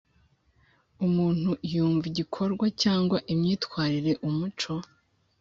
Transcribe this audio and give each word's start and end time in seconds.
umuntu 1.05 1.49
yumva 1.73 2.05
igikorwa 2.11 2.65
cyangwa 2.81 3.17
imyitwarire 3.33 4.11
umuco 4.27 4.73